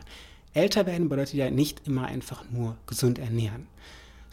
Älter 0.55 0.87
werden 0.87 1.07
bedeutet 1.07 1.35
ja 1.35 1.51
nicht 1.51 1.85
immer 1.87 2.05
einfach 2.07 2.49
nur 2.49 2.77
gesund 2.87 3.19
ernähren, 3.19 3.67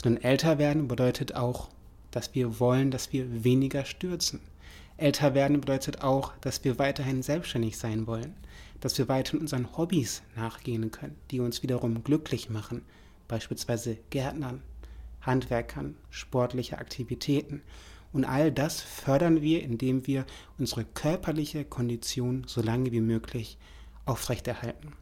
sondern 0.02 0.22
älter 0.22 0.56
werden 0.56 0.88
bedeutet 0.88 1.34
auch, 1.34 1.68
dass 2.10 2.34
wir 2.34 2.60
wollen, 2.60 2.90
dass 2.90 3.12
wir 3.12 3.44
weniger 3.44 3.84
stürzen. 3.84 4.40
Älter 4.96 5.34
werden 5.34 5.60
bedeutet 5.60 6.02
auch, 6.02 6.32
dass 6.40 6.64
wir 6.64 6.78
weiterhin 6.78 7.22
selbstständig 7.22 7.76
sein 7.76 8.06
wollen, 8.06 8.32
dass 8.80 8.98
wir 8.98 9.08
weiterhin 9.08 9.40
unseren 9.40 9.76
Hobbys 9.76 10.22
nachgehen 10.36 10.90
können, 10.90 11.16
die 11.30 11.40
uns 11.40 11.62
wiederum 11.62 12.04
glücklich 12.04 12.50
machen, 12.50 12.82
beispielsweise 13.28 13.98
Gärtnern, 14.10 14.62
Handwerkern, 15.20 15.96
sportliche 16.10 16.78
Aktivitäten. 16.78 17.62
Und 18.12 18.24
all 18.24 18.52
das 18.52 18.80
fördern 18.80 19.42
wir, 19.42 19.62
indem 19.62 20.06
wir 20.06 20.24
unsere 20.58 20.84
körperliche 20.84 21.64
Kondition 21.64 22.44
so 22.46 22.62
lange 22.62 22.92
wie 22.92 23.00
möglich 23.00 23.58
aufrechterhalten. 24.04 24.92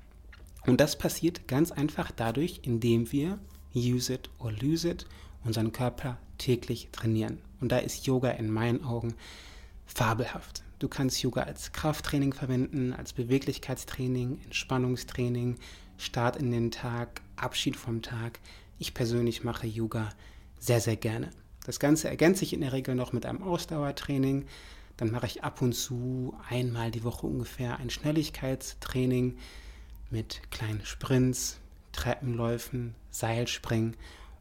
Und 0.66 0.80
das 0.80 0.96
passiert 0.96 1.48
ganz 1.48 1.72
einfach 1.72 2.10
dadurch, 2.10 2.60
indem 2.62 3.10
wir 3.12 3.38
use 3.74 4.14
it 4.14 4.30
or 4.38 4.52
lose 4.52 4.88
it 4.88 5.06
unseren 5.44 5.72
Körper 5.72 6.18
täglich 6.38 6.88
trainieren. 6.92 7.38
Und 7.60 7.72
da 7.72 7.78
ist 7.78 8.06
Yoga 8.06 8.30
in 8.30 8.50
meinen 8.50 8.84
Augen 8.84 9.14
fabelhaft. 9.86 10.62
Du 10.82 10.88
kannst 10.88 11.22
Yoga 11.22 11.42
als 11.42 11.70
Krafttraining 11.70 12.32
verwenden, 12.32 12.92
als 12.92 13.12
Beweglichkeitstraining, 13.12 14.40
Entspannungstraining, 14.42 15.56
Start 15.96 16.34
in 16.34 16.50
den 16.50 16.72
Tag, 16.72 17.20
Abschied 17.36 17.76
vom 17.76 18.02
Tag. 18.02 18.40
Ich 18.80 18.92
persönlich 18.92 19.44
mache 19.44 19.68
Yoga 19.68 20.08
sehr, 20.58 20.80
sehr 20.80 20.96
gerne. 20.96 21.30
Das 21.64 21.78
Ganze 21.78 22.08
ergänze 22.08 22.42
ich 22.42 22.52
in 22.52 22.62
der 22.62 22.72
Regel 22.72 22.96
noch 22.96 23.12
mit 23.12 23.26
einem 23.26 23.44
Ausdauertraining. 23.44 24.46
Dann 24.96 25.12
mache 25.12 25.26
ich 25.26 25.44
ab 25.44 25.62
und 25.62 25.72
zu 25.72 26.36
einmal 26.48 26.90
die 26.90 27.04
Woche 27.04 27.28
ungefähr 27.28 27.78
ein 27.78 27.88
Schnelligkeitstraining 27.88 29.36
mit 30.10 30.40
kleinen 30.50 30.84
Sprints, 30.84 31.60
Treppenläufen, 31.92 32.96
Seilspringen 33.12 33.96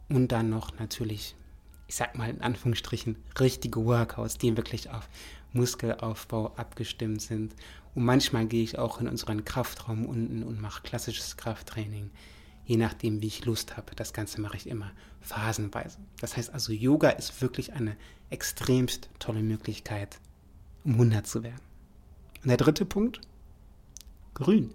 und 0.10 0.32
dann 0.32 0.50
noch 0.50 0.80
natürlich, 0.80 1.36
ich 1.86 1.94
sag 1.94 2.18
mal 2.18 2.32
in 2.32 2.42
Anführungsstrichen, 2.42 3.18
richtige 3.40 3.86
Workouts, 3.86 4.40
die 4.40 4.58
wirklich 4.58 4.90
auf 4.90 5.08
Muskelaufbau 5.54 6.54
abgestimmt 6.56 7.22
sind. 7.22 7.56
Und 7.94 8.06
manchmal 8.06 8.46
gehe 8.46 8.64
ich 8.64 8.78
auch 8.78 9.00
in 9.02 9.08
unseren 9.08 9.44
Kraftraum 9.46 10.06
unten 10.06 10.44
und 10.44 10.62
mache 10.62 10.84
klassisches 10.84 11.38
Krafttraining, 11.38 12.10
je 12.66 12.78
nachdem, 12.78 13.22
wie 13.22 13.28
ich 13.28 13.46
Lust 13.46 13.76
habe. 13.76 13.96
Das 13.96 14.14
Ganze 14.14 14.40
mache 14.40 14.58
ich 14.58 14.68
immer 14.68 14.92
phasenweise. 15.20 15.98
Das 16.20 16.38
heißt 16.38 16.54
also, 16.54 16.72
Yoga 16.72 17.10
ist 17.10 17.42
wirklich 17.42 17.74
eine 17.74 17.98
extremst 18.30 19.10
tolle 19.20 19.44
Möglichkeit, 19.44 20.20
um 20.84 20.94
100 20.94 21.28
zu 21.28 21.44
werden. 21.44 21.62
Und 22.44 22.50
der 22.50 22.58
dritte 22.58 22.86
Punkt, 22.86 23.22
grün. 24.34 24.72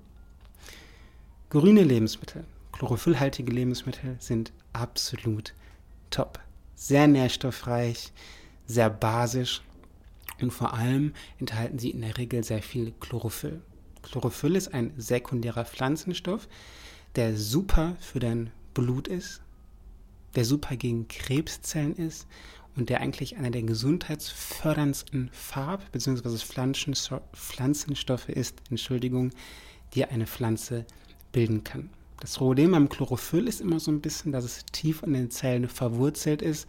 Grüne 1.48 1.84
Lebensmittel, 1.84 2.44
chlorophyllhaltige 2.72 3.52
Lebensmittel 3.52 4.16
sind 4.18 4.52
absolut 4.72 5.54
top. 6.10 6.38
Sehr 6.74 7.06
nährstoffreich, 7.06 8.12
sehr 8.66 8.90
basisch 8.90 9.62
und 10.40 10.50
vor 10.50 10.74
allem 10.74 11.12
enthalten 11.38 11.78
sie 11.78 11.90
in 11.90 12.02
der 12.02 12.18
Regel 12.18 12.44
sehr 12.44 12.62
viel 12.62 12.92
Chlorophyll. 13.00 13.62
Chlorophyll 14.02 14.56
ist 14.56 14.72
ein 14.72 14.92
sekundärer 14.96 15.64
Pflanzenstoff, 15.64 16.48
der 17.16 17.36
super 17.36 17.96
für 18.00 18.20
dein 18.20 18.50
Blut 18.74 19.08
ist, 19.08 19.42
der 20.34 20.44
super 20.44 20.76
gegen 20.76 21.08
Krebszellen 21.08 21.96
ist 21.96 22.26
und 22.76 22.90
der 22.90 23.00
eigentlich 23.00 23.36
einer 23.36 23.50
der 23.50 23.62
gesundheitsförderndsten 23.62 25.30
Farb- 25.32 25.90
bzw. 25.92 26.36
Pflanzenstoffe 27.32 28.28
ist, 28.28 28.60
Entschuldigung, 28.70 29.30
die 29.94 30.04
eine 30.04 30.26
Pflanze 30.26 30.84
bilden 31.32 31.64
kann. 31.64 31.90
Das 32.20 32.36
Problem 32.36 32.74
am 32.74 32.88
Chlorophyll 32.88 33.48
ist 33.48 33.60
immer 33.60 33.80
so 33.80 33.90
ein 33.90 34.00
bisschen, 34.00 34.32
dass 34.32 34.44
es 34.44 34.64
tief 34.72 35.02
in 35.02 35.12
den 35.12 35.30
Zellen 35.30 35.68
verwurzelt 35.68 36.42
ist. 36.42 36.66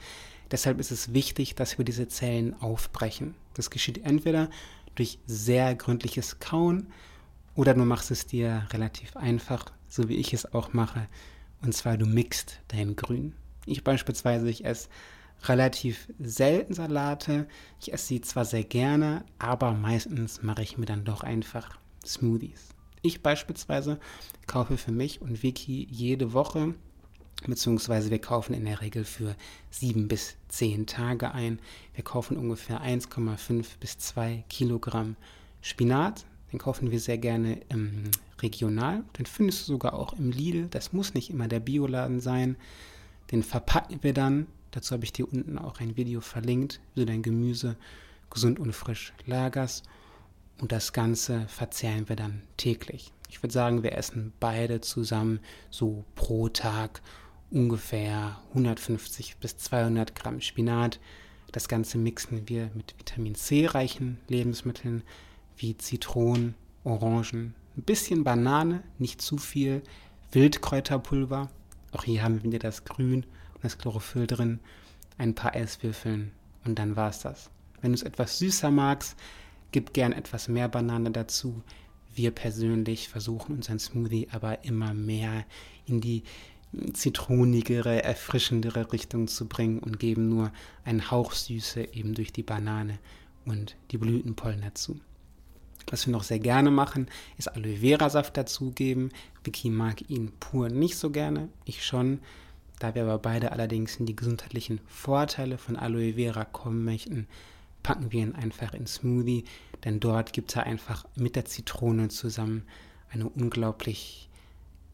Deshalb 0.51 0.79
ist 0.79 0.91
es 0.91 1.13
wichtig, 1.13 1.55
dass 1.55 1.77
wir 1.77 1.85
diese 1.85 2.07
Zellen 2.07 2.59
aufbrechen. 2.61 3.35
Das 3.53 3.69
geschieht 3.69 4.03
entweder 4.05 4.49
durch 4.95 5.19
sehr 5.25 5.75
gründliches 5.75 6.39
Kauen 6.39 6.87
oder 7.55 7.73
du 7.73 7.85
machst 7.85 8.11
es 8.11 8.25
dir 8.25 8.67
relativ 8.71 9.15
einfach, 9.15 9.65
so 9.89 10.09
wie 10.09 10.15
ich 10.15 10.33
es 10.33 10.53
auch 10.53 10.73
mache. 10.73 11.07
Und 11.61 11.73
zwar 11.73 11.97
du 11.97 12.05
mixt 12.05 12.59
dein 12.67 12.95
Grün. 12.95 13.33
Ich 13.65 13.83
beispielsweise, 13.83 14.49
ich 14.49 14.63
esse 14.63 14.89
relativ 15.43 16.07
selten 16.19 16.73
Salate. 16.73 17.47
Ich 17.79 17.93
esse 17.93 18.07
sie 18.07 18.21
zwar 18.21 18.45
sehr 18.45 18.63
gerne, 18.63 19.23
aber 19.39 19.73
meistens 19.73 20.43
mache 20.43 20.63
ich 20.63 20.77
mir 20.77 20.85
dann 20.85 21.03
doch 21.03 21.21
einfach 21.21 21.77
Smoothies. 22.05 22.69
Ich 23.01 23.21
beispielsweise 23.21 23.99
kaufe 24.47 24.77
für 24.77 24.91
mich 24.91 25.21
und 25.21 25.43
Vicky 25.43 25.87
jede 25.89 26.33
Woche, 26.33 26.73
beziehungsweise 27.45 28.09
wir 28.09 28.19
kaufen 28.19 28.53
in 28.53 28.65
der 28.65 28.81
Regel 28.81 29.05
für 29.05 29.35
sieben 29.69 30.07
bis 30.07 30.35
zehn 30.47 30.87
Tage 30.87 31.31
ein. 31.31 31.59
Wir 31.93 32.03
kaufen 32.03 32.37
ungefähr 32.37 32.81
1,5 32.81 33.65
bis 33.79 33.97
2 33.97 34.43
Kilogramm 34.49 35.15
Spinat. 35.61 36.25
Den 36.51 36.59
kaufen 36.59 36.91
wir 36.91 36.99
sehr 36.99 37.17
gerne 37.17 37.61
ähm, 37.69 38.03
regional. 38.39 39.03
Den 39.17 39.25
findest 39.25 39.67
du 39.67 39.73
sogar 39.73 39.93
auch 39.93 40.13
im 40.13 40.31
Lidl. 40.31 40.67
Das 40.69 40.93
muss 40.93 41.13
nicht 41.13 41.29
immer 41.29 41.47
der 41.47 41.59
Bioladen 41.59 42.19
sein. 42.19 42.55
Den 43.31 43.43
verpacken 43.43 43.99
wir 44.01 44.13
dann. 44.13 44.47
Dazu 44.71 44.93
habe 44.93 45.03
ich 45.03 45.13
dir 45.13 45.31
unten 45.31 45.57
auch 45.57 45.79
ein 45.79 45.97
Video 45.97 46.21
verlinkt, 46.21 46.79
wie 46.93 47.01
du 47.01 47.05
dein 47.05 47.21
Gemüse 47.21 47.75
gesund 48.29 48.59
und 48.59 48.73
frisch 48.73 49.13
lagerst. 49.25 49.85
Und 50.59 50.71
das 50.71 50.93
Ganze 50.93 51.47
verzehren 51.47 52.09
wir 52.09 52.15
dann 52.15 52.41
täglich. 52.57 53.11
Ich 53.29 53.43
würde 53.43 53.53
sagen, 53.53 53.83
wir 53.83 53.97
essen 53.97 54.33
beide 54.39 54.81
zusammen 54.81 55.39
so 55.69 56.05
pro 56.15 56.49
Tag 56.49 57.01
ungefähr 57.51 58.39
150 58.49 59.37
bis 59.37 59.57
200 59.57 60.15
Gramm 60.15 60.41
Spinat. 60.41 60.99
Das 61.51 61.67
Ganze 61.67 61.97
mixen 61.97 62.47
wir 62.47 62.69
mit 62.73 62.95
Vitamin 62.97 63.35
C 63.35 63.65
reichen 63.65 64.19
Lebensmitteln 64.27 65.03
wie 65.55 65.77
Zitronen, 65.77 66.55
Orangen, 66.83 67.55
ein 67.75 67.83
bisschen 67.83 68.23
Banane, 68.23 68.83
nicht 68.99 69.21
zu 69.21 69.37
viel, 69.37 69.81
Wildkräuterpulver. 70.31 71.49
Auch 71.91 72.03
hier 72.03 72.23
haben 72.23 72.43
wir 72.43 72.59
das 72.59 72.85
Grün 72.85 73.23
und 73.55 73.63
das 73.63 73.77
Chlorophyll 73.77 74.27
drin, 74.27 74.59
ein 75.17 75.35
paar 75.35 75.53
Eiswürfeln 75.53 76.31
und 76.65 76.77
dann 76.77 76.95
war 76.95 77.09
es 77.09 77.19
das. 77.19 77.49
Wenn 77.81 77.91
du 77.91 77.95
es 77.95 78.03
etwas 78.03 78.39
süßer 78.39 78.71
magst, 78.71 79.15
Gib 79.71 79.93
gern 79.93 80.13
etwas 80.13 80.47
mehr 80.47 80.69
Banane 80.69 81.11
dazu. 81.11 81.61
Wir 82.15 82.31
persönlich 82.31 83.09
versuchen 83.09 83.55
unseren 83.55 83.79
Smoothie 83.79 84.27
aber 84.31 84.63
immer 84.63 84.93
mehr 84.93 85.45
in 85.85 86.01
die 86.01 86.23
zitronigere, 86.93 88.03
erfrischendere 88.03 88.91
Richtung 88.91 89.27
zu 89.27 89.47
bringen 89.47 89.79
und 89.79 89.99
geben 89.99 90.29
nur 90.29 90.51
einen 90.83 91.09
Hauch 91.09 91.33
Süße 91.33 91.93
eben 91.93 92.13
durch 92.13 92.31
die 92.33 92.43
Banane 92.43 92.99
und 93.45 93.75
die 93.91 93.97
Blütenpollen 93.97 94.61
dazu. 94.61 94.99
Was 95.89 96.05
wir 96.05 96.11
noch 96.11 96.23
sehr 96.23 96.39
gerne 96.39 96.69
machen, 96.69 97.07
ist 97.37 97.47
Aloe 97.47 97.77
Vera 97.77 98.09
Saft 98.09 98.35
dazugeben. 98.35 99.09
Vicky 99.43 99.69
mag 99.69 100.09
ihn 100.09 100.33
pur 100.39 100.69
nicht 100.69 100.97
so 100.97 101.09
gerne, 101.09 101.47
ich 101.63 101.85
schon. 101.85 102.19
Da 102.79 102.93
wir 102.93 103.03
aber 103.03 103.17
beide 103.17 103.53
allerdings 103.53 103.95
in 103.95 104.05
die 104.05 104.15
gesundheitlichen 104.15 104.81
Vorteile 104.85 105.57
von 105.57 105.77
Aloe 105.77 106.13
Vera 106.13 106.43
kommen 106.45 106.83
möchten, 106.83 107.27
packen 107.83 108.11
wir 108.11 108.21
ihn 108.21 108.35
einfach 108.35 108.73
in 108.73 108.85
Smoothie, 108.85 109.45
denn 109.85 109.99
dort 109.99 110.33
gibt 110.33 110.51
es 110.51 110.57
einfach 110.57 111.05
mit 111.15 111.37
der 111.37 111.45
Zitrone 111.45 112.09
zusammen 112.09 112.63
eine 113.09 113.29
unglaublich 113.29 114.26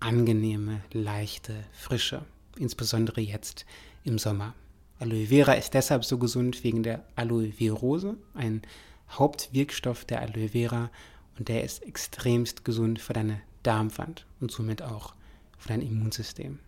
angenehme, 0.04 0.82
leichte 0.92 1.64
Frische, 1.72 2.26
insbesondere 2.58 3.22
jetzt 3.22 3.66
im 4.04 4.20
Sommer. 4.20 4.54
Aloe 5.00 5.28
Vera 5.28 5.54
ist 5.54 5.74
deshalb 5.74 6.04
so 6.04 6.18
gesund 6.18 6.64
wegen 6.64 6.84
der 6.84 7.06
Aloe 7.16 7.54
Verose, 7.54 8.18
ein 8.34 8.62
Hauptwirkstoff 9.10 10.06
der 10.06 10.22
Aloe 10.22 10.50
Vera 10.50 10.92
und 11.40 11.48
der 11.48 11.64
ist 11.64 11.84
extremst 11.84 12.66
gesund 12.66 13.00
für 13.00 13.14
deine 13.14 13.42
Darmwand 13.64 14.26
und 14.42 14.52
somit 14.52 14.82
auch 14.82 15.16
für 15.58 15.70
dein 15.70 15.82
Immunsystem. 15.82 16.60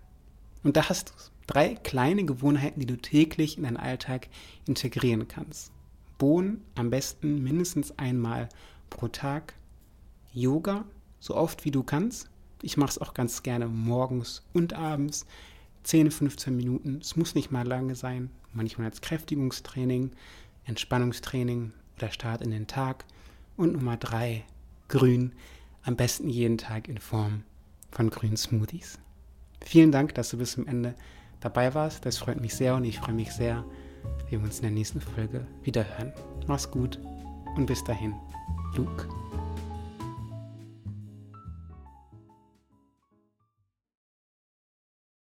Und 0.63 0.77
da 0.77 0.89
hast 0.89 1.09
du. 1.09 1.13
Drei 1.47 1.75
kleine 1.75 2.25
Gewohnheiten, 2.25 2.79
die 2.79 2.87
du 2.87 2.97
täglich 2.97 3.57
in 3.57 3.65
deinen 3.65 3.77
Alltag 3.77 4.29
integrieren 4.65 5.27
kannst. 5.27 5.71
Bohnen 6.17 6.63
am 6.73 6.89
besten 6.89 7.43
mindestens 7.43 7.99
einmal 7.99 8.49
pro 8.89 9.09
Tag. 9.09 9.53
Yoga 10.33 10.85
so 11.19 11.35
oft 11.35 11.65
wie 11.65 11.71
du 11.71 11.83
kannst. 11.83 12.29
Ich 12.65 12.77
mache 12.77 12.89
es 12.89 12.97
auch 12.97 13.13
ganz 13.13 13.43
gerne 13.43 13.67
morgens 13.67 14.41
und 14.51 14.73
abends. 14.73 15.27
10, 15.83 16.09
15 16.09 16.55
Minuten. 16.55 16.97
Es 16.99 17.15
muss 17.15 17.35
nicht 17.35 17.51
mal 17.51 17.65
lange 17.65 17.93
sein. 17.93 18.31
Manchmal 18.53 18.87
als 18.87 19.01
Kräftigungstraining, 19.01 20.09
Entspannungstraining 20.65 21.73
oder 21.95 22.09
Start 22.09 22.41
in 22.41 22.49
den 22.49 22.65
Tag. 22.65 23.05
Und 23.55 23.73
Nummer 23.73 23.97
drei, 23.97 24.45
grün. 24.87 25.33
Am 25.83 25.95
besten 25.95 26.27
jeden 26.27 26.57
Tag 26.57 26.87
in 26.87 26.97
Form 26.97 27.43
von 27.91 28.09
grünen 28.09 28.35
Smoothies. 28.35 28.97
Vielen 29.63 29.91
Dank, 29.91 30.15
dass 30.15 30.31
du 30.31 30.37
bis 30.39 30.53
zum 30.53 30.65
Ende 30.65 30.95
dabei 31.41 31.75
warst. 31.75 32.03
Das 32.03 32.17
freut 32.17 32.41
mich 32.41 32.55
sehr 32.55 32.73
und 32.73 32.83
ich 32.83 32.97
freue 32.97 33.13
mich 33.13 33.31
sehr, 33.31 33.63
wenn 34.23 34.41
wir 34.41 34.47
uns 34.47 34.55
in 34.55 34.63
der 34.63 34.71
nächsten 34.71 35.01
Folge 35.01 35.45
wieder 35.61 35.85
hören. 35.97 36.11
Mach's 36.47 36.71
gut 36.71 36.99
und 37.55 37.67
bis 37.67 37.83
dahin, 37.83 38.15
Luke. 38.75 39.07